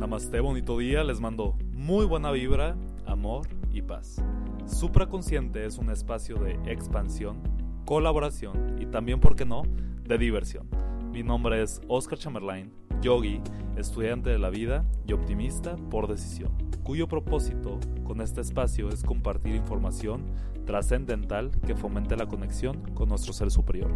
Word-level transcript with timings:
Namaste, 0.00 0.40
bonito 0.40 0.78
día, 0.78 1.04
les 1.04 1.20
mando 1.20 1.58
muy 1.74 2.06
buena 2.06 2.30
vibra, 2.30 2.74
amor 3.04 3.46
y 3.70 3.82
paz. 3.82 4.16
Supraconsciente 4.64 5.66
es 5.66 5.76
un 5.76 5.90
espacio 5.90 6.36
de 6.36 6.52
expansión, 6.64 7.36
colaboración 7.84 8.78
y 8.80 8.86
también, 8.86 9.20
¿por 9.20 9.36
qué 9.36 9.44
no?, 9.44 9.62
de 10.02 10.16
diversión. 10.16 10.66
Mi 11.12 11.22
nombre 11.22 11.62
es 11.62 11.82
Oscar 11.86 12.18
Chamberlain, 12.18 12.72
yogi, 13.02 13.42
estudiante 13.76 14.30
de 14.30 14.38
la 14.38 14.48
vida 14.48 14.86
y 15.06 15.12
optimista 15.12 15.76
por 15.90 16.08
decisión, 16.08 16.56
cuyo 16.82 17.06
propósito 17.06 17.78
con 18.02 18.22
este 18.22 18.40
espacio 18.40 18.88
es 18.88 19.04
compartir 19.04 19.54
información 19.54 20.24
trascendental 20.64 21.50
que 21.66 21.76
fomente 21.76 22.16
la 22.16 22.26
conexión 22.26 22.80
con 22.94 23.10
nuestro 23.10 23.34
ser 23.34 23.50
superior. 23.50 23.90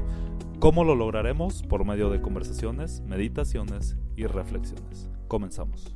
¿Cómo 0.64 0.82
lo 0.82 0.94
lograremos? 0.94 1.62
Por 1.62 1.84
medio 1.84 2.08
de 2.08 2.22
conversaciones, 2.22 3.02
meditaciones 3.02 3.98
y 4.16 4.24
reflexiones. 4.24 5.10
Comenzamos. 5.28 5.94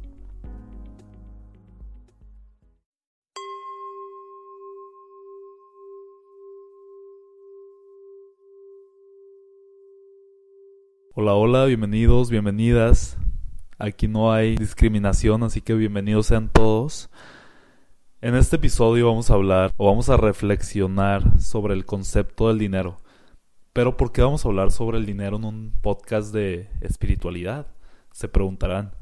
Hola, 11.15 11.33
hola, 11.33 11.65
bienvenidos, 11.65 12.29
bienvenidas. 12.29 13.17
Aquí 13.79 14.07
no 14.07 14.31
hay 14.35 14.57
discriminación, 14.57 15.45
así 15.45 15.63
que 15.63 15.73
bienvenidos 15.73 16.27
sean 16.27 16.51
todos. 16.51 17.09
En 18.21 18.35
este 18.35 18.57
episodio 18.57 19.07
vamos 19.07 19.31
a 19.31 19.35
hablar 19.35 19.73
o 19.79 19.87
vamos 19.87 20.11
a 20.11 20.19
reflexionar 20.19 21.41
sobre 21.41 21.73
el 21.73 21.87
concepto 21.87 22.49
del 22.49 22.59
dinero. 22.59 22.99
Pero 23.79 23.97
¿por 23.97 24.11
qué 24.11 24.23
vamos 24.23 24.45
a 24.45 24.49
hablar 24.49 24.73
sobre 24.73 24.99
el 24.99 25.07
dinero 25.07 25.37
en 25.37 25.45
un 25.45 25.73
podcast 25.81 26.35
de 26.35 26.69
espiritualidad? 26.81 27.69
Se 28.11 28.27
preguntarán. 28.27 28.97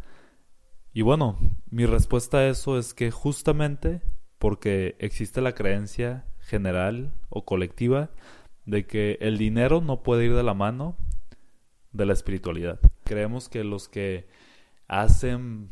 Y 0.93 1.01
bueno, 1.01 1.39
mi 1.71 1.87
respuesta 1.87 2.37
a 2.37 2.49
eso 2.49 2.79
es 2.79 2.93
que 2.93 3.11
justamente 3.11 4.03
porque 4.39 4.95
existe 4.99 5.41
la 5.41 5.55
creencia 5.55 6.27
general 6.41 7.15
o 7.31 7.47
colectiva 7.47 8.11
de 8.67 8.87
que 8.87 9.17
el 9.23 9.39
dinero 9.39 9.81
no 9.81 10.03
puede 10.03 10.27
ir 10.27 10.35
de 10.35 10.43
la 10.43 10.53
mano 10.53 10.99
de 11.93 12.05
la 12.05 12.13
espiritualidad. 12.13 12.79
Creemos 13.03 13.49
que 13.49 13.65
los 13.65 13.89
que 13.89 14.29
hacen 14.89 15.71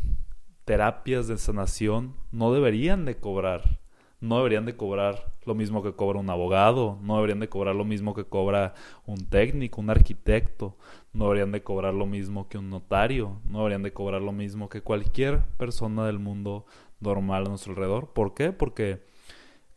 terapias 0.64 1.28
de 1.28 1.36
sanación 1.36 2.16
no 2.33 2.55
deberían 2.55 3.05
de 3.05 3.18
cobrar, 3.18 3.80
no 4.25 4.39
deberían 4.39 4.64
de 4.64 4.77
cobrar 4.77 5.33
lo 5.44 5.55
mismo 5.55 5.83
que 5.83 5.92
cobra 5.92 6.19
un 6.19 6.30
abogado, 6.30 6.98
no 7.03 7.17
deberían 7.17 7.41
de 7.41 7.48
cobrar 7.48 7.75
lo 7.75 7.84
mismo 7.84 8.14
que 8.14 8.25
cobra 8.25 8.75
un 9.06 9.27
técnico, 9.27 9.80
un 9.80 9.91
arquitecto, 9.91 10.77
no 11.12 11.27
deberían 11.27 11.53
de 11.53 11.62
cobrar 11.62 11.94
lo 11.94 12.06
mismo 12.06 12.48
que 12.48 12.58
un 12.58 12.70
notario, 12.70 13.41
no 13.45 13.58
deberían 13.58 13.83
de 13.83 13.92
cobrar 13.92 14.22
lo 14.22 14.33
mismo 14.33 14.69
que 14.69 14.80
cualquier 14.80 15.42
persona 15.58 16.06
del 16.06 16.19
mundo 16.19 16.64
normal 17.00 17.45
a 17.47 17.48
nuestro 17.50 17.72
alrededor. 17.72 18.12
¿Por 18.12 18.34
qué? 18.34 18.52
Porque 18.52 19.02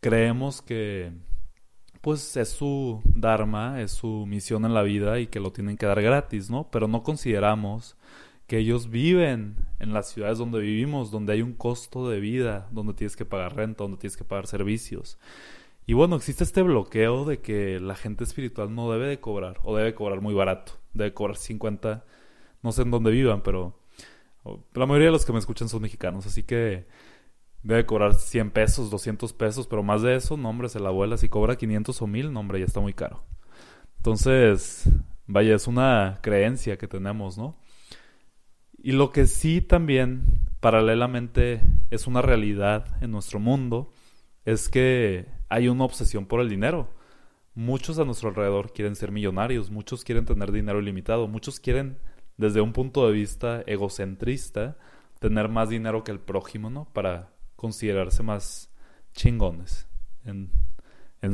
creemos 0.00 0.62
que 0.62 1.12
pues 2.00 2.36
es 2.36 2.48
su 2.48 3.02
dharma, 3.04 3.82
es 3.82 3.90
su 3.90 4.24
misión 4.26 4.64
en 4.64 4.72
la 4.72 4.82
vida 4.82 5.18
y 5.18 5.26
que 5.26 5.40
lo 5.40 5.52
tienen 5.52 5.76
que 5.76 5.86
dar 5.86 6.00
gratis, 6.00 6.48
¿no? 6.48 6.70
Pero 6.70 6.88
no 6.88 7.02
consideramos 7.02 7.96
que 8.48 8.58
ellos 8.58 8.88
viven 8.88 9.56
en 9.78 9.92
las 9.92 10.08
ciudades 10.08 10.38
donde 10.38 10.58
vivimos, 10.58 11.10
donde 11.10 11.34
hay 11.34 11.42
un 11.42 11.52
costo 11.52 12.08
de 12.08 12.18
vida, 12.18 12.66
donde 12.72 12.94
tienes 12.94 13.14
que 13.14 13.26
pagar 13.26 13.54
renta, 13.54 13.84
donde 13.84 13.98
tienes 13.98 14.16
que 14.16 14.24
pagar 14.24 14.46
servicios. 14.46 15.18
Y 15.86 15.92
bueno, 15.92 16.16
existe 16.16 16.44
este 16.44 16.62
bloqueo 16.62 17.26
de 17.26 17.40
que 17.40 17.78
la 17.78 17.94
gente 17.94 18.24
espiritual 18.24 18.74
no 18.74 18.90
debe 18.90 19.06
de 19.06 19.20
cobrar, 19.20 19.58
o 19.64 19.76
debe 19.76 19.94
cobrar 19.94 20.22
muy 20.22 20.32
barato, 20.32 20.72
debe 20.94 21.12
cobrar 21.12 21.36
50, 21.36 22.04
no 22.62 22.72
sé 22.72 22.82
en 22.82 22.90
dónde 22.90 23.10
vivan, 23.10 23.42
pero 23.42 23.78
la 24.72 24.86
mayoría 24.86 25.08
de 25.08 25.12
los 25.12 25.26
que 25.26 25.32
me 25.34 25.38
escuchan 25.38 25.68
son 25.68 25.82
mexicanos, 25.82 26.26
así 26.26 26.42
que 26.42 26.86
debe 27.62 27.84
cobrar 27.84 28.14
100 28.14 28.50
pesos, 28.50 28.90
200 28.90 29.30
pesos, 29.34 29.66
pero 29.66 29.82
más 29.82 30.00
de 30.00 30.16
eso, 30.16 30.38
no 30.38 30.48
hombre, 30.48 30.70
se 30.70 30.80
la 30.80 30.88
abuela, 30.88 31.18
si 31.18 31.28
cobra 31.28 31.56
500 31.56 32.00
o 32.00 32.06
1000, 32.06 32.32
no 32.32 32.40
hombre, 32.40 32.60
ya 32.60 32.64
está 32.64 32.80
muy 32.80 32.94
caro. 32.94 33.22
Entonces, 33.98 34.88
vaya, 35.26 35.54
es 35.54 35.66
una 35.66 36.18
creencia 36.22 36.78
que 36.78 36.88
tenemos, 36.88 37.36
¿no? 37.36 37.56
Y 38.88 38.92
lo 38.92 39.12
que 39.12 39.26
sí 39.26 39.60
también, 39.60 40.24
paralelamente, 40.60 41.60
es 41.90 42.06
una 42.06 42.22
realidad 42.22 42.86
en 43.02 43.10
nuestro 43.10 43.38
mundo, 43.38 43.92
es 44.46 44.70
que 44.70 45.26
hay 45.50 45.68
una 45.68 45.84
obsesión 45.84 46.24
por 46.24 46.40
el 46.40 46.48
dinero. 46.48 46.88
Muchos 47.54 47.98
a 47.98 48.06
nuestro 48.06 48.30
alrededor 48.30 48.72
quieren 48.72 48.96
ser 48.96 49.12
millonarios, 49.12 49.70
muchos 49.70 50.04
quieren 50.04 50.24
tener 50.24 50.52
dinero 50.52 50.80
ilimitado, 50.80 51.28
muchos 51.28 51.60
quieren, 51.60 51.98
desde 52.38 52.62
un 52.62 52.72
punto 52.72 53.06
de 53.06 53.12
vista 53.12 53.62
egocentrista, 53.66 54.78
tener 55.18 55.50
más 55.50 55.68
dinero 55.68 56.02
que 56.02 56.12
el 56.12 56.20
prójimo, 56.20 56.70
¿no? 56.70 56.86
Para 56.94 57.34
considerarse 57.56 58.22
más 58.22 58.72
chingones 59.12 59.86
en, 60.24 60.50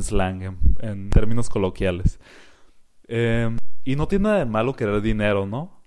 slang, 0.03 0.59
en, 0.81 1.11
términos 1.11 1.49
coloquiales. 1.49 2.19
Em, 3.07 3.59
y 3.85 3.95
no 3.95 4.09
tiene 4.09 4.25
nada 4.25 4.39
de 4.39 4.47
malo 4.47 4.75
querer 4.75 5.01
dinero, 5.01 5.47
¿no? 5.47 5.85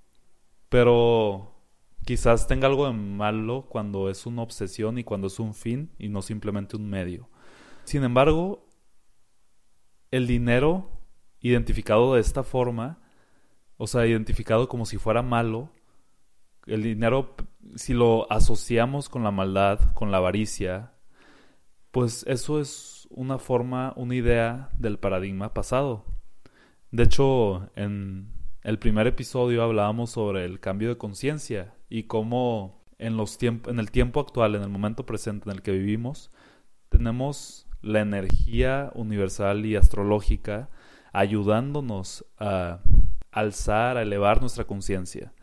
Pero 0.70 1.57
quizás 2.08 2.48
tenga 2.48 2.68
algo 2.68 2.88
de 2.88 2.94
malo 2.94 3.66
cuando 3.68 4.10
es 4.10 4.26
una 4.26 4.42
obsesión 4.42 4.98
y 4.98 5.04
cuando 5.04 5.28
es 5.28 5.40
un 5.40 5.54
fin 5.54 5.92
y 6.00 6.08
no 6.08 6.22
simplemente 6.22 6.78
un 6.78 6.90
medio. 6.90 7.28
Sin 7.84 8.02
embargo, 8.06 8.66
el 10.10 10.26
dinero 10.26 10.90
identificado 11.42 12.14
de 12.14 12.22
esta 12.22 12.44
forma, 12.44 13.00
o 13.76 13.88
sea, 13.88 14.08
identificado 14.08 14.70
como 14.70 14.86
si 14.86 14.98
fuera 14.98 15.22
malo, 15.22 15.70
el 16.66 16.82
dinero, 16.82 17.36
si 17.76 17.94
lo 17.94 18.32
asociamos 18.32 19.10
con 19.10 19.24
la 19.24 19.32
maldad, 19.32 19.94
con 19.94 20.10
la 20.10 20.20
avaricia, 20.20 20.94
pues 21.92 22.24
eso 22.26 22.62
es 22.62 23.10
una 23.12 23.38
forma, 23.38 23.92
una 23.98 24.16
idea 24.16 24.70
del 24.78 24.98
paradigma 24.98 25.54
pasado. 25.54 26.06
De 26.90 27.04
hecho, 27.04 27.70
en 27.76 28.32
el 28.64 28.80
primer 28.80 29.08
episodio 29.08 29.62
hablábamos 29.62 30.12
sobre 30.12 30.46
el 30.46 30.62
cambio 30.62 30.88
de 30.88 30.98
conciencia 30.98 31.74
y 31.90 32.04
cómo 32.04 32.84
en, 32.98 33.18
los 33.18 33.42
en 33.42 33.80
el 33.80 33.92
tiempo 33.92 34.20
actual, 34.20 34.56
en 34.56 34.64
el 34.64 34.70
momento 34.70 35.06
presente 35.06 35.50
en 35.50 35.56
el 35.56 35.62
que 35.62 35.72
vivimos, 35.72 36.32
tenemos 36.90 37.68
la 37.82 38.02
energía 38.02 38.92
universal 38.96 39.66
y 39.66 39.76
astrológica 39.76 40.70
ayudándonos 41.14 42.26
a 42.38 42.82
alzar, 43.32 43.98
a 43.98 44.02
elevar 44.02 44.42
nuestra 44.42 44.66
conciencia. 44.66 45.34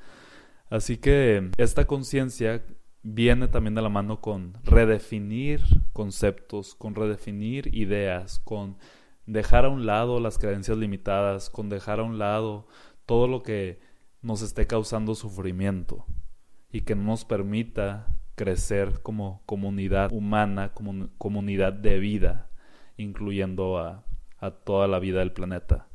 Así 0.71 0.97
que 0.97 1.51
esta 1.57 1.87
conciencia 1.87 2.65
viene 3.03 3.49
también 3.49 3.75
de 3.75 3.83
la 3.83 3.89
mano 3.89 4.21
con 4.21 4.55
redefinir 4.65 5.63
conceptos, 5.93 6.75
con 6.75 6.95
redefinir 6.95 7.75
ideas, 7.75 8.41
con 8.41 8.79
dejar 9.27 9.67
a 9.67 9.69
un 9.69 9.87
lado 9.87 10.21
las 10.21 10.39
creencias 10.39 10.77
limitadas, 10.77 11.51
con 11.51 11.69
dejar 11.69 12.01
a 12.01 12.05
un 12.05 12.19
lado 12.19 12.67
todo 13.07 13.29
lo 13.29 13.43
que 13.43 13.79
nos 14.23 14.43
esté 14.43 14.67
causando 14.67 15.15
sufrimiento 15.15 16.07
y 16.75 16.81
que 16.81 16.97
no 16.97 17.05
nos 17.05 17.25
permita 17.25 18.09
crecer 18.35 19.01
como 19.01 19.43
comunidad 19.47 20.13
humana, 20.13 20.73
como 20.75 21.09
comunidad 21.19 21.73
de 21.73 22.01
vida, 22.01 22.49
incluyendo 22.97 23.79
a, 23.79 24.03
a 24.41 24.51
toda 24.51 24.89
la 24.89 24.99
vida 24.99 25.21
del 25.21 25.31
planeta. 25.31 25.87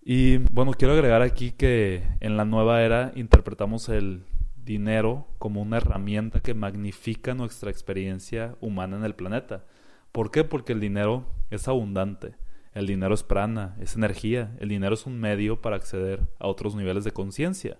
Y 0.00 0.38
bueno, 0.52 0.74
quiero 0.74 0.94
agregar 0.94 1.22
aquí 1.22 1.50
que 1.50 2.04
en 2.20 2.36
la 2.36 2.44
nueva 2.44 2.82
era 2.82 3.10
interpretamos 3.16 3.88
el 3.88 4.22
dinero 4.54 5.26
como 5.40 5.60
una 5.60 5.78
herramienta 5.78 6.38
que 6.38 6.54
magnifica 6.54 7.34
nuestra 7.34 7.68
experiencia 7.68 8.54
humana 8.60 8.96
en 8.96 9.04
el 9.04 9.16
planeta. 9.16 9.64
¿Por 10.12 10.30
qué? 10.30 10.44
Porque 10.44 10.72
el 10.72 10.78
dinero 10.78 11.26
es 11.50 11.66
abundante, 11.66 12.36
el 12.74 12.86
dinero 12.86 13.12
es 13.12 13.24
prana, 13.24 13.74
es 13.80 13.96
energía, 13.96 14.56
el 14.60 14.68
dinero 14.68 14.94
es 14.94 15.04
un 15.04 15.18
medio 15.18 15.60
para 15.60 15.74
acceder 15.74 16.20
a 16.38 16.46
otros 16.46 16.76
niveles 16.76 17.02
de 17.02 17.10
conciencia. 17.10 17.78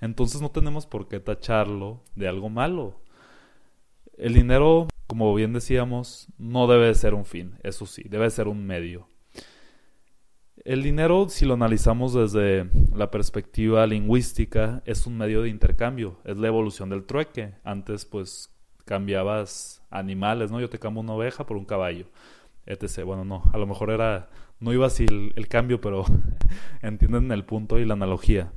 Entonces 0.00 0.40
no 0.40 0.50
tenemos 0.50 0.86
por 0.86 1.08
qué 1.08 1.20
tacharlo 1.20 2.02
de 2.14 2.28
algo 2.28 2.48
malo. 2.48 3.00
El 4.16 4.34
dinero, 4.34 4.88
como 5.06 5.34
bien 5.34 5.52
decíamos, 5.52 6.28
no 6.38 6.66
debe 6.66 6.94
ser 6.94 7.14
un 7.14 7.24
fin, 7.24 7.58
eso 7.62 7.86
sí, 7.86 8.02
debe 8.08 8.30
ser 8.30 8.48
un 8.48 8.66
medio. 8.66 9.08
El 10.64 10.82
dinero, 10.82 11.28
si 11.28 11.44
lo 11.44 11.54
analizamos 11.54 12.12
desde 12.14 12.68
la 12.92 13.10
perspectiva 13.10 13.86
lingüística, 13.86 14.82
es 14.84 15.06
un 15.06 15.16
medio 15.16 15.42
de 15.42 15.48
intercambio, 15.48 16.18
es 16.24 16.38
la 16.38 16.48
evolución 16.48 16.88
del 16.88 17.04
trueque. 17.04 17.54
Antes, 17.62 18.04
pues, 18.04 18.52
cambiabas 18.84 19.82
animales, 19.90 20.50
¿no? 20.50 20.60
Yo 20.60 20.70
te 20.70 20.78
cambio 20.78 21.02
una 21.02 21.12
oveja 21.12 21.44
por 21.44 21.56
un 21.56 21.66
caballo, 21.66 22.06
etc. 22.64 23.04
Bueno, 23.04 23.24
no, 23.24 23.42
a 23.52 23.58
lo 23.58 23.66
mejor 23.66 23.90
era, 23.90 24.28
no 24.58 24.72
iba 24.72 24.86
así 24.86 25.04
el, 25.04 25.48
cambio, 25.48 25.80
pero 25.80 26.04
entienden 26.82 27.30
el 27.30 27.44
punto 27.44 27.78
y 27.78 27.84
la 27.84 27.94
analogía. 27.94 28.52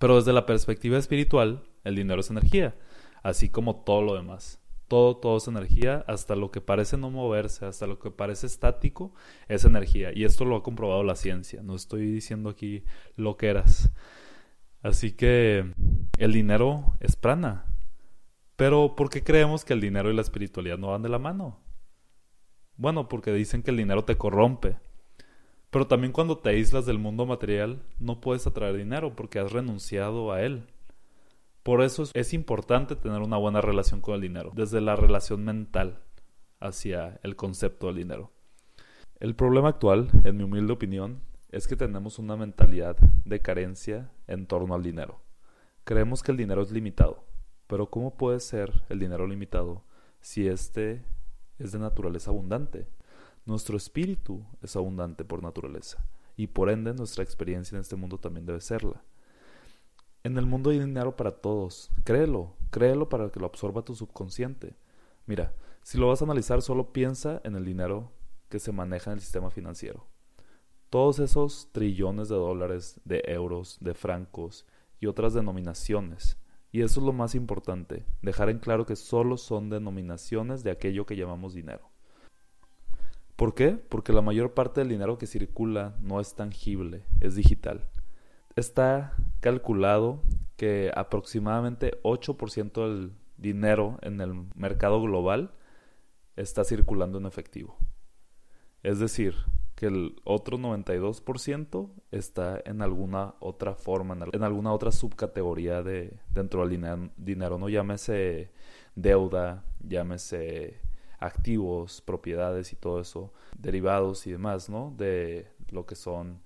Pero 0.00 0.16
desde 0.16 0.32
la 0.32 0.46
perspectiva 0.46 0.98
espiritual, 0.98 1.62
el 1.84 1.94
dinero 1.94 2.22
es 2.22 2.30
energía, 2.30 2.76
así 3.22 3.48
como 3.48 3.84
todo 3.84 4.02
lo 4.02 4.16
demás 4.16 4.60
todo, 4.90 5.16
todo 5.18 5.36
es 5.36 5.46
energía, 5.46 6.04
hasta 6.08 6.34
lo 6.34 6.50
que 6.50 6.60
parece 6.60 6.96
no 6.96 7.10
moverse, 7.10 7.64
hasta 7.64 7.86
lo 7.86 8.00
que 8.00 8.10
parece 8.10 8.48
estático, 8.48 9.14
es 9.46 9.64
energía. 9.64 10.10
Y 10.12 10.24
esto 10.24 10.44
lo 10.44 10.56
ha 10.56 10.64
comprobado 10.64 11.04
la 11.04 11.14
ciencia, 11.14 11.62
no 11.62 11.76
estoy 11.76 12.10
diciendo 12.10 12.50
aquí 12.50 12.82
lo 13.14 13.36
que 13.36 13.50
eras. 13.50 13.92
Así 14.82 15.12
que 15.12 15.72
el 16.18 16.32
dinero 16.32 16.96
es 16.98 17.14
prana, 17.14 17.66
Pero 18.56 18.96
¿por 18.96 19.10
qué 19.10 19.22
creemos 19.22 19.64
que 19.64 19.74
el 19.74 19.80
dinero 19.80 20.10
y 20.10 20.14
la 20.14 20.22
espiritualidad 20.22 20.76
no 20.76 20.88
van 20.88 21.02
de 21.02 21.08
la 21.08 21.18
mano? 21.20 21.60
Bueno, 22.76 23.08
porque 23.08 23.32
dicen 23.32 23.62
que 23.62 23.70
el 23.70 23.76
dinero 23.76 24.04
te 24.04 24.18
corrompe. 24.18 24.76
Pero 25.70 25.86
también 25.86 26.12
cuando 26.12 26.38
te 26.38 26.50
aíslas 26.50 26.84
del 26.84 26.98
mundo 26.98 27.26
material, 27.26 27.82
no 27.98 28.20
puedes 28.20 28.46
atraer 28.46 28.76
dinero 28.76 29.14
porque 29.14 29.38
has 29.38 29.52
renunciado 29.52 30.32
a 30.32 30.42
él. 30.42 30.64
Por 31.62 31.82
eso 31.82 32.04
es 32.12 32.34
importante 32.34 32.96
tener 32.96 33.20
una 33.20 33.36
buena 33.36 33.60
relación 33.60 34.00
con 34.00 34.14
el 34.14 34.20
dinero, 34.20 34.50
desde 34.54 34.80
la 34.80 34.96
relación 34.96 35.44
mental 35.44 36.00
hacia 36.58 37.20
el 37.22 37.36
concepto 37.36 37.86
del 37.86 37.96
dinero. 37.96 38.32
El 39.20 39.36
problema 39.36 39.68
actual, 39.68 40.08
en 40.24 40.36
mi 40.36 40.44
humilde 40.44 40.72
opinión, 40.72 41.20
es 41.50 41.68
que 41.68 41.76
tenemos 41.76 42.18
una 42.18 42.36
mentalidad 42.36 42.96
de 43.24 43.40
carencia 43.40 44.10
en 44.26 44.46
torno 44.46 44.74
al 44.74 44.82
dinero. 44.82 45.20
Creemos 45.84 46.22
que 46.22 46.32
el 46.32 46.38
dinero 46.38 46.62
es 46.62 46.70
limitado, 46.70 47.24
pero 47.66 47.90
¿cómo 47.90 48.16
puede 48.16 48.40
ser 48.40 48.82
el 48.88 48.98
dinero 48.98 49.26
limitado 49.26 49.84
si 50.20 50.48
éste 50.48 51.04
es 51.58 51.72
de 51.72 51.78
naturaleza 51.78 52.30
abundante? 52.30 52.86
Nuestro 53.50 53.76
espíritu 53.76 54.44
es 54.62 54.76
abundante 54.76 55.24
por 55.24 55.42
naturaleza, 55.42 56.06
y 56.36 56.46
por 56.46 56.70
ende 56.70 56.94
nuestra 56.94 57.24
experiencia 57.24 57.74
en 57.74 57.80
este 57.80 57.96
mundo 57.96 58.16
también 58.16 58.46
debe 58.46 58.60
serla. 58.60 59.02
En 60.22 60.38
el 60.38 60.46
mundo 60.46 60.70
hay 60.70 60.78
dinero 60.78 61.16
para 61.16 61.32
todos, 61.32 61.90
créelo, 62.04 62.54
créelo 62.70 63.08
para 63.08 63.28
que 63.28 63.40
lo 63.40 63.46
absorba 63.46 63.82
tu 63.82 63.96
subconsciente. 63.96 64.76
Mira, 65.26 65.52
si 65.82 65.98
lo 65.98 66.06
vas 66.06 66.22
a 66.22 66.26
analizar, 66.26 66.62
solo 66.62 66.92
piensa 66.92 67.40
en 67.42 67.56
el 67.56 67.64
dinero 67.64 68.12
que 68.48 68.60
se 68.60 68.70
maneja 68.70 69.10
en 69.10 69.14
el 69.14 69.20
sistema 69.20 69.50
financiero. 69.50 70.06
Todos 70.88 71.18
esos 71.18 71.70
trillones 71.72 72.28
de 72.28 72.36
dólares, 72.36 73.00
de 73.04 73.20
euros, 73.26 73.78
de 73.80 73.94
francos 73.94 74.64
y 75.00 75.06
otras 75.06 75.34
denominaciones. 75.34 76.38
Y 76.70 76.82
eso 76.82 77.00
es 77.00 77.04
lo 77.04 77.12
más 77.12 77.34
importante, 77.34 78.06
dejar 78.22 78.48
en 78.48 78.60
claro 78.60 78.86
que 78.86 78.94
solo 78.94 79.36
son 79.36 79.70
denominaciones 79.70 80.62
de 80.62 80.70
aquello 80.70 81.04
que 81.04 81.16
llamamos 81.16 81.52
dinero. 81.52 81.89
¿Por 83.40 83.54
qué? 83.54 83.70
Porque 83.70 84.12
la 84.12 84.20
mayor 84.20 84.52
parte 84.52 84.82
del 84.82 84.90
dinero 84.90 85.16
que 85.16 85.26
circula 85.26 85.96
no 86.02 86.20
es 86.20 86.34
tangible, 86.34 87.04
es 87.20 87.36
digital. 87.36 87.88
Está 88.54 89.14
calculado 89.40 90.22
que 90.58 90.92
aproximadamente 90.94 91.98
8% 92.02 92.86
del 92.86 93.14
dinero 93.38 93.98
en 94.02 94.20
el 94.20 94.34
mercado 94.54 95.00
global 95.00 95.52
está 96.36 96.64
circulando 96.64 97.16
en 97.16 97.24
efectivo. 97.24 97.78
Es 98.82 98.98
decir, 98.98 99.34
que 99.74 99.86
el 99.86 100.20
otro 100.24 100.58
92% 100.58 101.90
está 102.10 102.60
en 102.66 102.82
alguna 102.82 103.36
otra 103.40 103.74
forma, 103.74 104.18
en 104.32 104.42
alguna 104.42 104.74
otra 104.74 104.92
subcategoría 104.92 105.82
de, 105.82 106.20
dentro 106.28 106.68
del 106.68 107.10
dinero, 107.16 107.58
no 107.58 107.70
llámese 107.70 108.50
deuda, 108.96 109.64
llámese 109.80 110.89
activos, 111.20 112.00
propiedades 112.00 112.72
y 112.72 112.76
todo 112.76 113.00
eso, 113.00 113.32
derivados 113.56 114.26
y 114.26 114.32
demás, 114.32 114.68
¿no? 114.68 114.92
De 114.96 115.46
lo 115.70 115.86
que 115.86 115.94
son 115.94 116.40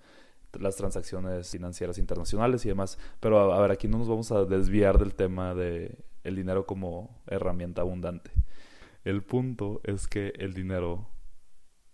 las 0.60 0.76
transacciones 0.76 1.50
financieras 1.50 1.98
internacionales 1.98 2.64
y 2.64 2.68
demás. 2.68 2.98
Pero 3.20 3.52
a, 3.52 3.60
ver, 3.60 3.70
aquí 3.70 3.88
no 3.88 3.98
nos 3.98 4.08
vamos 4.08 4.30
a 4.32 4.44
desviar 4.44 4.98
del 4.98 5.14
tema 5.14 5.54
de 5.54 5.98
el 6.24 6.36
dinero 6.36 6.66
como 6.66 7.22
herramienta 7.26 7.82
abundante. 7.82 8.30
El 9.04 9.22
punto 9.22 9.80
es 9.84 10.08
que 10.08 10.32
el 10.38 10.54
dinero 10.54 11.08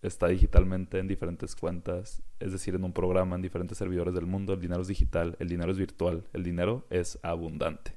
está 0.02 0.28
digitalmente 0.28 0.98
en 0.98 1.08
diferentes 1.08 1.54
cuentas, 1.56 2.22
es 2.38 2.52
decir, 2.52 2.74
en 2.74 2.84
un 2.84 2.92
programa, 2.92 3.36
en 3.36 3.42
diferentes 3.42 3.76
servidores 3.76 4.14
del 4.14 4.26
mundo. 4.26 4.54
El 4.54 4.60
dinero 4.60 4.80
es 4.80 4.88
digital, 4.88 5.36
el 5.38 5.48
dinero 5.48 5.72
es 5.72 5.78
virtual, 5.78 6.24
el 6.32 6.42
dinero 6.42 6.86
es 6.90 7.18
abundante. 7.22 7.96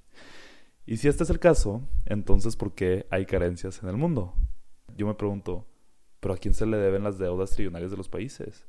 Y 0.85 0.97
si 0.97 1.07
este 1.07 1.24
es 1.24 1.30
el 1.30 1.39
caso, 1.39 1.88
entonces 2.06 2.57
¿por 2.57 2.74
qué 2.74 3.07
hay 3.09 3.25
carencias 3.25 3.81
en 3.83 3.89
el 3.89 3.95
mundo? 3.95 4.33
Yo 4.95 5.07
me 5.07 5.16
pregunto, 5.16 5.66
¿pero 6.19 6.34
a 6.34 6.38
quién 6.38 6.54
se 6.54 6.66
le 6.66 6.78
deben 6.78 7.04
las 7.04 7.18
deudas 7.18 7.51
trillonarias 7.51 7.92
de 7.92 7.98
los 7.98 8.10
países? 8.10 8.66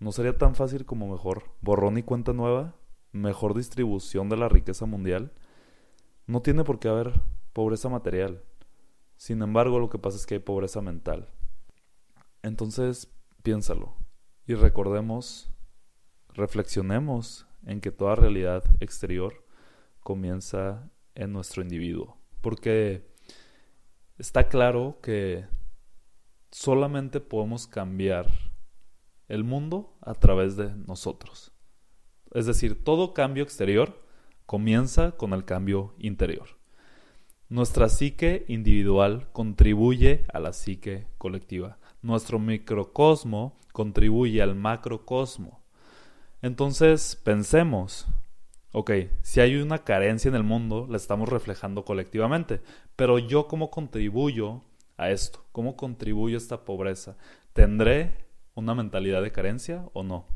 ¿No 0.00 0.12
sería 0.12 0.36
tan 0.36 0.54
fácil 0.54 0.84
como 0.84 1.08
mejor 1.08 1.44
borrón 1.60 1.96
y 1.98 2.02
cuenta 2.02 2.32
nueva? 2.32 2.74
¿Mejor 3.12 3.54
distribución 3.54 4.28
de 4.28 4.36
la 4.36 4.48
riqueza 4.48 4.86
mundial? 4.86 5.32
No 6.26 6.42
tiene 6.42 6.64
por 6.64 6.78
qué 6.78 6.88
haber 6.88 7.12
pobreza 7.52 7.88
material. 7.88 8.42
Sin 9.16 9.40
embargo, 9.42 9.78
lo 9.78 9.88
que 9.88 9.98
pasa 9.98 10.16
es 10.16 10.26
que 10.26 10.34
hay 10.34 10.40
pobreza 10.40 10.80
mental. 10.80 11.28
Entonces, 12.42 13.10
piénsalo 13.42 13.94
y 14.46 14.54
recordemos, 14.54 15.50
reflexionemos 16.34 17.46
en 17.64 17.80
que 17.80 17.92
toda 17.92 18.16
realidad 18.16 18.64
exterior 18.80 19.44
comienza 20.00 20.90
en 21.14 21.32
nuestro 21.32 21.62
individuo. 21.62 22.18
Porque 22.40 23.13
está 24.18 24.48
claro 24.48 24.98
que 25.02 25.44
solamente 26.50 27.20
podemos 27.20 27.66
cambiar 27.66 28.26
el 29.28 29.44
mundo 29.44 29.96
a 30.00 30.14
través 30.14 30.56
de 30.56 30.74
nosotros. 30.74 31.52
Es 32.32 32.46
decir, 32.46 32.84
todo 32.84 33.14
cambio 33.14 33.42
exterior 33.42 34.02
comienza 34.46 35.12
con 35.12 35.32
el 35.32 35.44
cambio 35.44 35.94
interior. 35.98 36.48
Nuestra 37.48 37.88
psique 37.88 38.44
individual 38.48 39.28
contribuye 39.32 40.24
a 40.32 40.40
la 40.40 40.52
psique 40.52 41.06
colectiva 41.18 41.78
nuestro 42.04 42.38
microcosmo 42.38 43.56
contribuye 43.72 44.42
al 44.42 44.54
macrocosmo. 44.54 45.64
Entonces, 46.42 47.16
pensemos, 47.16 48.06
ok, 48.74 48.90
si 49.22 49.40
hay 49.40 49.54
una 49.54 49.84
carencia 49.84 50.28
en 50.28 50.34
el 50.34 50.42
mundo, 50.42 50.88
la 50.90 50.96
estamos 50.96 51.28
reflejando 51.28 51.84
colectivamente, 51.84 52.60
pero 52.96 53.20
yo 53.20 53.46
cómo 53.46 53.70
contribuyo 53.70 54.62
a 54.96 55.10
esto, 55.10 55.44
cómo 55.52 55.76
contribuyo 55.76 56.36
a 56.36 56.38
esta 56.38 56.64
pobreza, 56.64 57.16
¿tendré 57.52 58.10
una 58.54 58.74
mentalidad 58.74 59.22
de 59.22 59.30
carencia 59.30 59.84
o 59.92 60.02
no? 60.02 60.26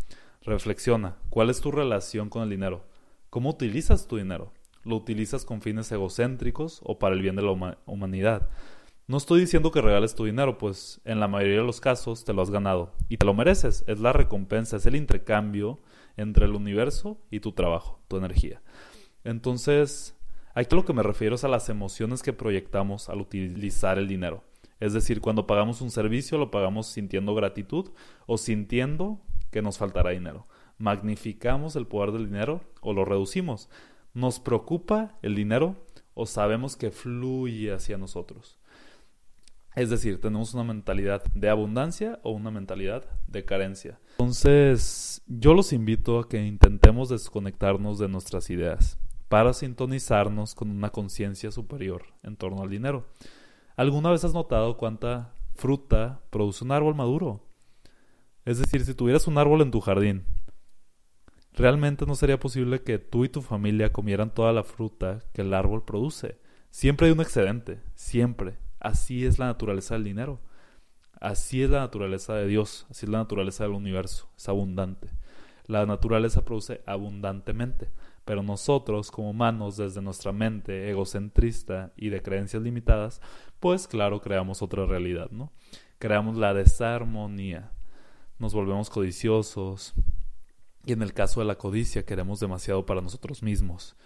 Reflexiona, 0.43 1.17
¿cuál 1.31 1.50
es 1.50 1.61
tu 1.61 1.73
relación 1.73 2.29
con 2.29 2.44
el 2.44 2.50
dinero? 2.50 2.85
¿Cómo 3.29 3.50
utilizas 3.50 4.06
tu 4.06 4.19
dinero? 4.19 4.52
¿Lo 4.84 4.94
utilizas 4.94 5.44
con 5.44 5.61
fines 5.61 5.91
egocéntricos 5.91 6.81
o 6.84 7.00
para 7.00 7.17
el 7.17 7.23
bien 7.23 7.34
de 7.34 7.43
la 7.43 7.76
humanidad? 7.87 8.49
No 9.08 9.17
estoy 9.17 9.41
diciendo 9.41 9.73
que 9.73 9.81
regales 9.81 10.14
tu 10.14 10.26
dinero, 10.26 10.58
pues 10.58 11.00
en 11.05 11.19
la 11.19 11.26
mayoría 11.26 11.58
de 11.58 11.67
los 11.67 11.81
casos 11.81 12.25
te 12.25 12.32
lo 12.32 12.43
has 12.43 12.50
ganado 12.50 12.93
y 13.08 13.17
te 13.17 13.26
lo 13.26 13.34
mereces. 13.34 13.82
Es 13.88 13.99
la 13.99 14.12
recompensa, 14.12 14.76
es 14.76 14.87
el 14.87 14.94
intercambio 14.94 15.81
entre 16.19 16.44
el 16.44 16.55
universo 16.55 17.19
y 17.31 17.41
tu 17.41 17.53
trabajo, 17.53 18.03
tu 18.09 18.19
energía. 18.19 18.61
Entonces, 19.25 20.19
aquí 20.55 20.77
lo 20.77 20.84
que 20.84 20.93
me 20.93 21.03
refiero 21.03 21.37
es 21.37 21.44
a 21.44 21.48
las 21.48 21.70
emociones 21.70 22.22
que 22.22 22.34
proyectamos 22.34 23.08
al 23.08 23.20
utilizar 23.20 23.98
el 23.98 24.08
dinero. 24.08 24.44
Es 24.81 24.93
decir, 24.93 25.20
cuando 25.20 25.46
pagamos 25.46 25.81
un 25.81 25.91
servicio 25.91 26.37
lo 26.37 26.51
pagamos 26.51 26.87
sintiendo 26.89 27.34
gratitud 27.34 27.91
o 28.27 28.37
sintiendo 28.37 29.20
que 29.51 29.63
nos 29.63 29.79
faltará 29.79 30.10
dinero. 30.10 30.46
Magnificamos 30.77 31.75
el 31.77 31.87
poder 31.87 32.13
del 32.13 32.27
dinero 32.27 32.60
o 32.81 32.93
lo 32.93 33.05
reducimos. 33.05 33.69
¿Nos 34.15 34.41
preocupa 34.41 35.19
el 35.22 35.34
dinero 35.34 35.77
o 36.15 36.27
sabemos 36.27 36.77
que 36.77 36.91
fluye 36.91 37.72
hacia 37.72 37.98
nosotros? 37.98 38.57
Es 39.79 39.91
decir, 39.91 40.20
tenemos 40.20 40.55
una 40.55 40.65
mentalidad 40.65 41.23
de 41.35 41.49
abundancia 41.49 42.19
o 42.25 42.32
una 42.32 42.51
mentalidad 42.51 43.05
de 43.29 43.44
carencia. 43.44 44.01
Entonces, 44.19 45.23
yo 45.29 45.55
los 45.55 45.73
invito 45.73 46.19
a 46.19 46.29
que 46.29 46.44
intentemos 46.44 47.11
desconectarnos 47.11 48.01
de 48.01 48.08
nuestras 48.08 48.51
ideas 48.51 48.99
para 49.29 49.53
sintonizarnos 49.53 50.56
con 50.56 50.73
una 50.73 50.91
conciencia 50.91 51.53
superior 51.53 52.03
en 52.25 52.35
torno 52.35 52.65
al 52.65 52.70
dinero. 52.70 53.06
¿Alguna 53.77 54.11
vez 54.11 54.25
has 54.25 54.35
notado 54.35 54.77
cuánta 54.77 55.32
fruta 55.55 56.23
produce 56.31 56.65
un 56.65 56.73
árbol 56.73 56.97
maduro? 56.97 57.47
Es 58.44 58.58
decir, 58.58 58.85
si 58.85 58.94
tuvieras 58.94 59.29
un 59.29 59.39
árbol 59.39 59.63
en 59.63 59.70
tu 59.70 59.81
jardín, 59.81 60.25
realmente 61.53 62.05
no 62.05 62.17
sería 62.17 62.41
posible 62.41 62.82
que 62.82 62.99
tú 62.99 63.25
y 63.25 63.29
tu 63.29 63.43
familia 63.43 63.93
comieran 63.93 64.35
toda 64.35 64.53
la 64.53 64.65
fruta 64.65 65.20
que 65.32 65.43
el 65.43 65.55
árbol 65.55 65.85
produce. 65.85 66.41
Siempre 66.70 67.06
hay 67.06 67.13
un 67.13 67.20
excedente, 67.20 67.81
siempre. 67.94 68.58
Así 68.81 69.27
es 69.27 69.39
la 69.39 69.47
naturaleza 69.47 69.94
del 69.94 70.05
dinero. 70.05 70.41
Así 71.20 71.63
es 71.63 71.70
la 71.70 71.81
naturaleza 71.81 72.35
de 72.35 72.47
Dios, 72.47 72.87
así 72.91 73.06
es 73.06 73.11
la 73.11 73.19
naturaleza 73.19 73.65
del 73.65 73.73
universo, 73.73 74.29
es 74.37 74.49
abundante. 74.49 75.08
La 75.67 75.85
naturaleza 75.85 76.44
produce 76.44 76.81
abundantemente, 76.87 77.91
pero 78.25 78.43
nosotros 78.43 79.11
como 79.11 79.31
humanos 79.31 79.77
desde 79.77 80.01
nuestra 80.01 80.32
mente 80.32 80.89
egocentrista 80.89 81.93
y 81.97 82.11
de 82.11 82.23
creencias 82.23 82.63
limitadas, 82.63 83.20
pues 83.58 83.89
claro, 83.89 84.20
creamos 84.20 84.63
otra 84.63 84.87
realidad, 84.87 85.31
¿no? 85.31 85.51
Creamos 85.99 86.37
la 86.37 86.55
desarmonía, 86.55 87.73
nos 88.39 88.55
volvemos 88.55 88.89
codiciosos 88.89 89.94
y 90.87 90.93
en 90.93 91.03
el 91.03 91.13
caso 91.13 91.41
de 91.41 91.47
la 91.47 91.56
codicia 91.56 92.06
queremos 92.06 92.39
demasiado 92.39 92.87
para 92.87 93.01
nosotros 93.01 93.43
mismos. 93.43 93.97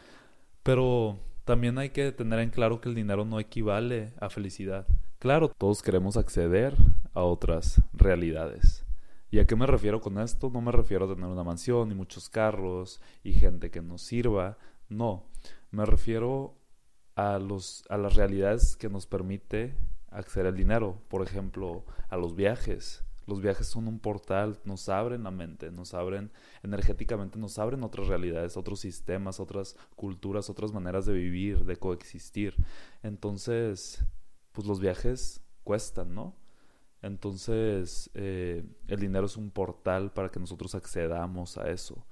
Pero 0.62 1.18
también 1.44 1.78
hay 1.78 1.90
que 1.90 2.12
tener 2.12 2.38
en 2.40 2.50
claro 2.50 2.80
que 2.80 2.88
el 2.88 2.94
dinero 2.94 3.24
no 3.24 3.40
equivale 3.40 4.12
a 4.20 4.30
felicidad. 4.30 4.86
Claro, 5.18 5.48
todos 5.48 5.82
queremos 5.82 6.16
acceder 6.16 6.76
a 7.14 7.22
otras 7.22 7.80
realidades. 7.92 8.84
¿Y 9.30 9.38
a 9.38 9.46
qué 9.46 9.56
me 9.56 9.66
refiero 9.66 10.00
con 10.00 10.18
esto? 10.18 10.50
No 10.50 10.60
me 10.60 10.72
refiero 10.72 11.06
a 11.06 11.14
tener 11.14 11.30
una 11.30 11.44
mansión 11.44 11.90
y 11.90 11.94
muchos 11.94 12.28
carros 12.28 13.00
y 13.24 13.32
gente 13.32 13.70
que 13.70 13.80
nos 13.80 14.02
sirva. 14.02 14.58
No, 14.88 15.24
me 15.70 15.86
refiero 15.86 16.54
a, 17.14 17.38
los, 17.38 17.84
a 17.88 17.96
las 17.96 18.14
realidades 18.14 18.76
que 18.76 18.90
nos 18.90 19.06
permite 19.06 19.74
acceder 20.10 20.48
al 20.48 20.56
dinero. 20.56 21.02
Por 21.08 21.22
ejemplo, 21.22 21.84
a 22.10 22.16
los 22.16 22.36
viajes. 22.36 23.04
Los 23.26 23.40
viajes 23.40 23.66
son 23.66 23.88
un 23.88 23.98
portal, 23.98 24.58
nos 24.64 24.88
abren 24.88 25.22
la 25.22 25.30
mente, 25.30 25.70
nos 25.70 25.94
abren 25.94 26.32
energéticamente, 26.62 27.38
nos 27.38 27.58
abren 27.58 27.84
otras 27.84 28.08
realidades, 28.08 28.56
otros 28.56 28.80
sistemas, 28.80 29.40
otras 29.40 29.76
culturas, 29.96 30.50
otras 30.50 30.72
maneras 30.72 31.06
de 31.06 31.12
vivir, 31.12 31.64
de 31.64 31.76
coexistir. 31.76 32.56
Entonces, 33.02 34.04
pues 34.52 34.66
los 34.66 34.80
viajes 34.80 35.42
cuestan, 35.64 36.14
¿no? 36.14 36.34
Entonces, 37.00 38.10
eh, 38.14 38.64
el 38.86 39.00
dinero 39.00 39.26
es 39.26 39.36
un 39.36 39.50
portal 39.50 40.12
para 40.12 40.30
que 40.30 40.40
nosotros 40.40 40.74
accedamos 40.74 41.58
a 41.58 41.70
eso. 41.70 42.06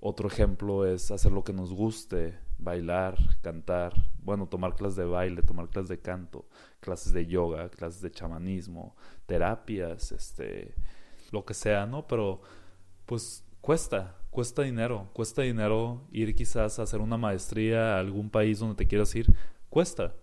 Otro 0.00 0.28
ejemplo 0.28 0.86
es 0.86 1.10
hacer 1.10 1.32
lo 1.32 1.44
que 1.44 1.52
nos 1.52 1.72
guste, 1.72 2.38
bailar, 2.60 3.16
cantar, 3.42 3.94
bueno, 4.22 4.46
tomar 4.46 4.76
clases 4.76 4.96
de 4.96 5.04
baile, 5.04 5.42
tomar 5.42 5.68
clases 5.68 5.88
de 5.88 6.00
canto, 6.00 6.46
clases 6.80 7.12
de 7.12 7.26
yoga, 7.26 7.68
clases 7.70 8.02
de 8.02 8.10
chamanismo, 8.10 8.96
terapias, 9.26 10.12
este, 10.12 10.74
lo 11.30 11.44
que 11.44 11.54
sea, 11.54 11.86
¿no? 11.86 12.06
Pero 12.06 12.42
pues 13.06 13.44
cuesta, 13.60 14.16
cuesta 14.30 14.62
dinero, 14.62 15.08
cuesta 15.12 15.42
dinero 15.42 16.06
ir 16.12 16.34
quizás 16.34 16.78
a 16.78 16.82
hacer 16.82 17.00
una 17.00 17.16
maestría 17.16 17.96
a 17.96 18.00
algún 18.00 18.30
país 18.30 18.58
donde 18.58 18.76
te 18.76 18.86
quieras 18.86 19.14
ir, 19.14 19.26
cuesta, 19.68 20.14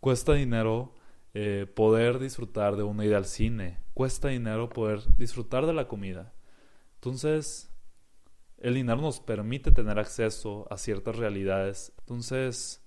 cuesta 0.00 0.34
dinero 0.34 0.94
eh, 1.34 1.66
poder 1.74 2.18
disfrutar 2.18 2.76
de 2.76 2.82
una 2.82 3.04
ida 3.04 3.16
al 3.16 3.26
cine, 3.26 3.78
cuesta 3.92 4.28
dinero 4.28 4.68
poder 4.68 5.00
disfrutar 5.16 5.66
de 5.66 5.72
la 5.72 5.88
comida. 5.88 6.32
Entonces, 6.94 7.73
el 8.64 8.72
dinero 8.72 9.02
nos 9.02 9.20
permite 9.20 9.72
tener 9.72 9.98
acceso 9.98 10.66
a 10.70 10.78
ciertas 10.78 11.16
realidades. 11.16 11.92
Entonces, 11.98 12.82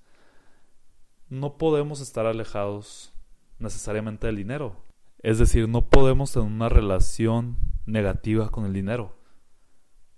no 1.29 1.59
podemos 1.59 2.01
estar 2.01 2.25
alejados 2.25 3.13
necesariamente 3.59 4.25
del 4.25 4.37
dinero. 4.37 4.75
Es 5.19 5.37
decir, 5.37 5.69
no 5.69 5.87
podemos 5.87 6.31
tener 6.31 6.47
una 6.47 6.67
relación 6.67 7.57
negativa 7.85 8.49
con 8.49 8.65
el 8.65 8.73
dinero. 8.73 9.19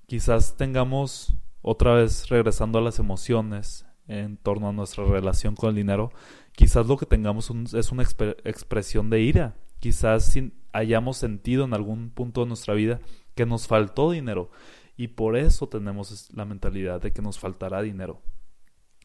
Quizás 0.06 0.56
tengamos, 0.56 1.34
otra 1.62 1.94
vez 1.94 2.30
regresando 2.30 2.80
a 2.80 2.82
las 2.82 3.00
emociones 3.00 3.86
en 4.08 4.38
torno 4.38 4.70
a 4.70 4.74
nuestra 4.74 5.04
relación 5.04 5.58
con 5.58 5.72
el 5.72 5.76
dinero, 5.76 6.14
quizás 6.54 6.88
lo 6.88 6.96
que 6.96 7.06
tengamos 7.06 7.52
es 7.74 7.92
una 7.92 8.04
expresión 8.04 9.10
de 9.10 9.20
ira. 9.20 9.58
Quizás 9.82 10.34
hayamos 10.72 11.18
sentido 11.18 11.66
en 11.66 11.74
algún 11.74 12.12
punto 12.12 12.42
de 12.42 12.48
nuestra 12.48 12.76
vida 12.76 13.02
que 13.36 13.46
nos 13.46 13.68
faltó 13.68 14.12
dinero 14.12 14.52
y 15.00 15.08
por 15.08 15.38
eso 15.38 15.70
tenemos 15.70 16.30
la 16.34 16.44
mentalidad 16.44 17.02
de 17.02 17.14
que 17.14 17.22
nos 17.22 17.40
faltará 17.40 17.82
dinero. 17.82 18.22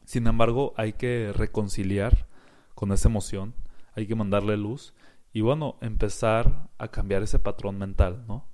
Sin 0.03 0.27
embargo, 0.27 0.73
hay 0.75 0.91
que 0.91 1.31
reconciliar 1.33 2.27
con 2.73 2.91
esa 2.91 3.07
emoción, 3.07 3.55
hay 3.93 4.05
que 4.05 4.13
mandarle 4.13 4.57
luz 4.57 4.93
y 5.31 5.39
bueno, 5.39 5.77
empezar 5.79 6.67
a 6.77 6.89
cambiar 6.89 7.23
ese 7.23 7.39
patrón 7.39 7.77
mental, 7.77 8.25
¿no? 8.27 8.45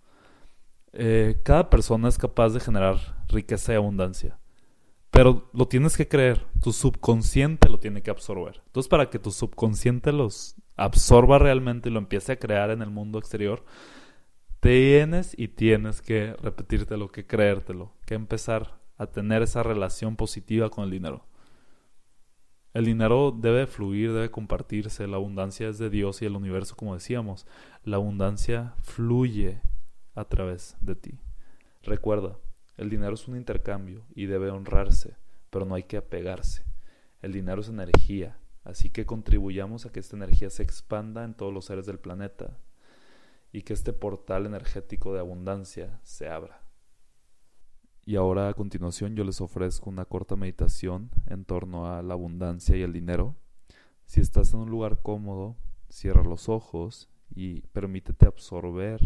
Eh, 0.94 1.42
cada 1.44 1.72
persona 1.72 2.10
es 2.10 2.20
capaz 2.20 2.50
de 2.50 2.60
generar 2.60 3.26
riqueza 3.28 3.74
y 3.74 3.78
abundancia, 3.78 4.38
pero 5.10 5.50
lo 5.52 5.68
tienes 5.68 5.98
que 5.98 6.08
creer, 6.08 6.46
tu 6.62 6.72
subconsciente 6.72 7.70
lo 7.70 7.80
tiene 7.80 8.04
que 8.04 8.12
absorber. 8.12 8.62
Entonces, 8.68 8.88
para 8.88 9.10
que 9.10 9.18
tu 9.18 9.32
subconsciente 9.32 10.12
los 10.12 10.58
absorba 10.76 11.40
realmente 11.40 11.90
y 11.90 11.92
lo 11.92 11.98
empiece 11.98 12.34
a 12.34 12.40
crear 12.40 12.70
en 12.70 12.84
el 12.84 12.92
mundo 12.92 13.18
exterior, 13.18 13.66
tienes 14.62 15.38
y 15.38 15.50
tienes 15.50 16.02
que 16.02 16.36
repetírtelo, 16.36 17.12
que 17.12 17.26
creértelo, 17.26 17.94
que 18.06 18.14
empezar 18.14 18.80
a 18.96 19.08
tener 19.08 19.42
esa 19.42 19.64
relación 19.64 20.16
positiva 20.16 20.70
con 20.70 20.86
el 20.86 20.92
dinero. 20.92 21.26
El 22.74 22.86
dinero 22.86 23.36
debe 23.38 23.66
fluir, 23.66 24.14
debe 24.14 24.30
compartirse, 24.30 25.08
la 25.08 25.18
abundancia 25.18 25.68
es 25.68 25.78
de 25.80 25.90
Dios 25.90 26.22
y 26.22 26.26
el 26.26 26.36
universo, 26.36 26.76
como 26.76 26.94
decíamos. 26.94 27.48
La 27.84 27.98
abundancia 27.98 28.76
fluye 28.84 29.62
a 30.14 30.26
través 30.26 30.78
de 30.80 30.96
ti. 30.96 31.20
Recuerda, 31.82 32.38
el 32.78 32.90
dinero 32.90 33.16
es 33.16 33.28
un 33.28 33.36
intercambio 33.36 34.06
y 34.14 34.28
debe 34.28 34.52
honrarse, 34.52 35.18
pero 35.50 35.66
no 35.66 35.74
hay 35.74 35.84
que 35.84 35.98
apegarse. 35.98 36.64
El 37.22 37.34
dinero 37.34 37.62
es 37.62 37.68
energía, 37.68 38.38
así 38.64 38.92
que 38.92 39.08
contribuyamos 39.08 39.88
a 39.88 39.92
que 39.92 40.00
esta 40.00 40.16
energía 40.16 40.52
se 40.52 40.62
expanda 40.62 41.24
en 41.24 41.34
todos 41.34 41.52
los 41.52 41.66
seres 41.66 41.88
del 41.88 42.00
planeta, 42.00 42.58
y 43.52 43.64
que 43.64 43.74
este 43.74 43.94
portal 43.94 44.46
energético 44.46 45.14
de 45.14 45.20
abundancia 45.20 46.00
se 46.04 46.30
abra. 46.30 46.62
Y 48.06 48.16
ahora 48.16 48.50
a 48.50 48.54
continuación 48.54 49.16
yo 49.16 49.24
les 49.24 49.42
ofrezco 49.42 49.90
una 49.90 50.06
corta 50.06 50.36
meditación 50.36 51.12
en 51.28 51.46
torno 51.46 51.94
a 51.94 52.02
la 52.02 52.14
abundancia 52.14 52.76
y 52.76 52.82
el 52.82 52.94
dinero. 52.94 53.36
Si 54.06 54.20
estás 54.22 54.54
en 54.54 54.62
un 54.62 54.70
lugar 54.70 55.02
cómodo, 55.02 55.58
cierra 55.90 56.24
los 56.24 56.50
ojos 56.50 57.10
y 57.30 57.62
permítete 57.68 58.26
absorber 58.26 59.00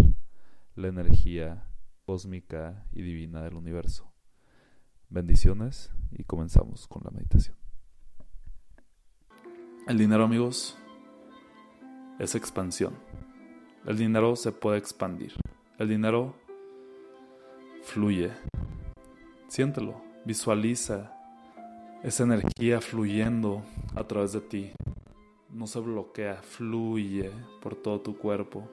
la 0.76 0.88
energía 0.88 1.70
cósmica 2.06 2.86
y 2.92 3.02
divina 3.02 3.42
del 3.44 3.56
universo. 3.56 4.12
Bendiciones 5.10 5.92
y 6.12 6.24
comenzamos 6.24 6.88
con 6.88 7.04
la 7.04 7.12
meditación. 7.12 7.58
El 9.88 9.98
dinero 9.98 10.24
amigos 10.24 10.78
es 12.18 12.34
expansión. 12.34 12.96
El 13.86 13.98
dinero 13.98 14.36
se 14.36 14.52
puede 14.52 14.80
expandir. 14.80 15.34
El 15.78 15.90
dinero 15.90 16.34
fluye. 17.84 18.32
Siéntelo, 19.48 20.02
visualiza 20.26 21.14
esa 22.02 22.24
energía 22.24 22.82
fluyendo 22.82 23.64
a 23.96 24.04
través 24.04 24.34
de 24.34 24.42
ti. 24.42 24.72
No 25.52 25.68
se 25.68 25.80
bloquea, 25.82 26.42
fluye 26.42 27.30
por 27.62 27.76
todo 27.76 28.02
tu 28.02 28.18
cuerpo. 28.18 28.68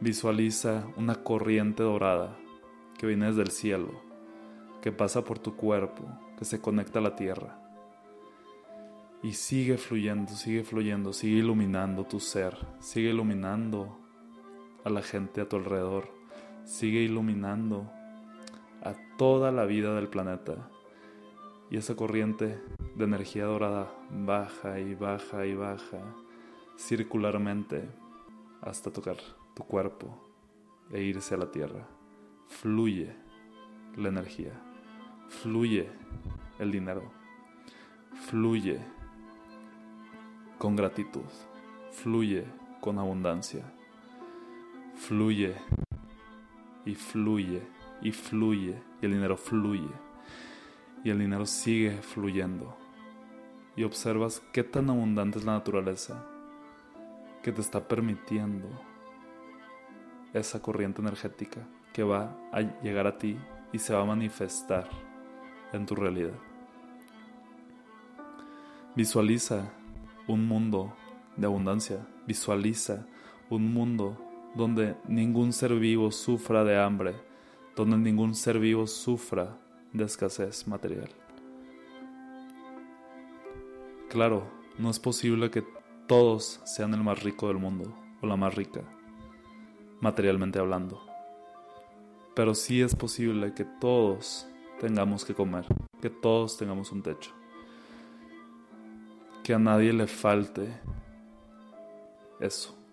Visualiza 0.00 0.84
una 0.96 1.14
corriente 1.22 1.84
dorada 1.84 2.36
que 2.98 3.06
viene 3.06 3.26
desde 3.26 3.42
el 3.42 3.52
cielo, 3.52 4.02
que 4.82 4.90
pasa 4.90 5.24
por 5.24 5.38
tu 5.38 5.54
cuerpo, 5.54 6.08
que 6.36 6.44
se 6.44 6.60
conecta 6.60 6.98
a 6.98 7.02
la 7.02 7.14
tierra. 7.14 7.60
Y 9.22 9.34
sigue 9.34 9.78
fluyendo, 9.78 10.32
sigue 10.32 10.64
fluyendo, 10.64 11.12
sigue 11.12 11.36
iluminando 11.36 12.04
tu 12.04 12.18
ser, 12.18 12.58
sigue 12.80 13.10
iluminando 13.10 14.03
a 14.84 14.90
la 14.90 15.02
gente 15.02 15.40
a 15.40 15.48
tu 15.48 15.56
alrededor. 15.56 16.08
Sigue 16.64 17.00
iluminando 17.00 17.90
a 18.82 18.94
toda 19.16 19.50
la 19.50 19.64
vida 19.64 19.94
del 19.94 20.08
planeta. 20.08 20.68
Y 21.70 21.78
esa 21.78 21.96
corriente 21.96 22.60
de 22.94 23.04
energía 23.04 23.46
dorada 23.46 23.90
baja 24.10 24.78
y 24.78 24.94
baja 24.94 25.46
y 25.46 25.54
baja 25.54 25.98
circularmente 26.78 27.88
hasta 28.60 28.92
tocar 28.92 29.16
tu 29.54 29.64
cuerpo 29.64 30.22
e 30.92 31.02
irse 31.02 31.34
a 31.34 31.38
la 31.38 31.50
tierra. 31.50 31.86
Fluye 32.48 33.16
la 33.96 34.08
energía, 34.08 34.52
fluye 35.28 35.88
el 36.58 36.70
dinero, 36.70 37.10
fluye 38.28 38.80
con 40.58 40.76
gratitud, 40.76 41.24
fluye 41.90 42.44
con 42.80 42.98
abundancia 42.98 43.64
fluye 45.06 45.54
y 46.86 46.94
fluye 46.94 47.62
y 48.00 48.10
fluye 48.10 48.82
y 49.02 49.04
el 49.04 49.12
dinero 49.12 49.36
fluye 49.36 49.92
y 51.04 51.10
el 51.10 51.18
dinero 51.18 51.44
sigue 51.44 52.00
fluyendo 52.00 52.74
y 53.76 53.84
observas 53.84 54.40
qué 54.50 54.64
tan 54.64 54.88
abundante 54.88 55.38
es 55.38 55.44
la 55.44 55.52
naturaleza 55.52 56.24
que 57.42 57.52
te 57.52 57.60
está 57.60 57.86
permitiendo 57.86 58.66
esa 60.32 60.62
corriente 60.62 61.02
energética 61.02 61.68
que 61.92 62.02
va 62.02 62.34
a 62.50 62.62
llegar 62.82 63.06
a 63.06 63.18
ti 63.18 63.36
y 63.74 63.80
se 63.80 63.92
va 63.92 64.00
a 64.00 64.06
manifestar 64.06 64.88
en 65.74 65.84
tu 65.84 65.94
realidad. 65.96 66.38
Visualiza 68.96 69.70
un 70.28 70.48
mundo 70.48 70.94
de 71.36 71.46
abundancia, 71.46 72.06
visualiza 72.26 73.06
un 73.50 73.74
mundo 73.74 74.16
donde 74.54 74.96
ningún 75.08 75.52
ser 75.52 75.74
vivo 75.74 76.10
sufra 76.12 76.64
de 76.64 76.78
hambre, 76.78 77.14
donde 77.74 77.96
ningún 77.96 78.34
ser 78.34 78.58
vivo 78.58 78.86
sufra 78.86 79.58
de 79.92 80.04
escasez 80.04 80.66
material. 80.68 81.10
Claro, 84.08 84.44
no 84.78 84.90
es 84.90 85.00
posible 85.00 85.50
que 85.50 85.64
todos 86.06 86.60
sean 86.64 86.94
el 86.94 87.02
más 87.02 87.22
rico 87.22 87.48
del 87.48 87.58
mundo 87.58 87.92
o 88.22 88.26
la 88.26 88.36
más 88.36 88.54
rica, 88.54 88.82
materialmente 90.00 90.60
hablando. 90.60 91.04
Pero 92.34 92.54
sí 92.54 92.80
es 92.80 92.94
posible 92.94 93.54
que 93.54 93.64
todos 93.64 94.46
tengamos 94.80 95.24
que 95.24 95.34
comer, 95.34 95.66
que 96.00 96.10
todos 96.10 96.56
tengamos 96.56 96.92
un 96.92 97.02
techo, 97.02 97.32
que 99.42 99.54
a 99.54 99.58
nadie 99.58 99.92
le 99.92 100.06
falte 100.06 100.68
eso 102.40 102.83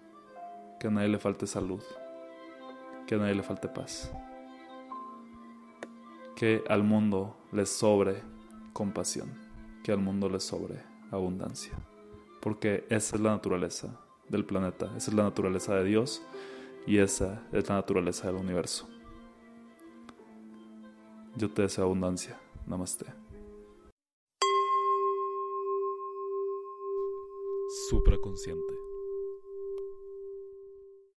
que 0.82 0.88
a 0.88 0.90
nadie 0.90 1.10
le 1.10 1.20
falte 1.20 1.46
salud, 1.46 1.84
que 3.06 3.14
a 3.14 3.20
nadie 3.20 3.36
le 3.36 3.44
falte 3.44 3.68
paz, 3.68 4.12
que 6.36 6.64
al 6.68 6.82
mundo 6.82 7.38
le 7.52 7.68
sobre 7.68 8.24
compasión, 8.74 9.30
que 9.84 9.92
al 9.92 10.00
mundo 10.00 10.28
le 10.28 10.40
sobre 10.40 10.82
abundancia. 11.12 11.74
Porque 12.42 12.88
esa 12.90 13.16
es 13.16 13.22
la 13.22 13.30
naturaleza 13.30 14.00
del 14.28 14.44
planeta, 14.44 14.88
esa 14.98 15.12
es 15.12 15.14
la 15.14 15.22
naturaleza 15.22 15.76
de 15.76 15.84
Dios 15.84 16.24
y 16.88 16.98
esa 16.98 17.44
es 17.52 17.70
la 17.70 17.76
naturaleza 17.76 18.26
del 18.26 18.38
universo. 18.38 18.90
Yo 21.36 21.52
te 21.52 21.62
deseo 21.62 21.84
abundancia. 21.84 22.40
Namaste. 22.66 23.06
Supraconsciente. 27.88 28.81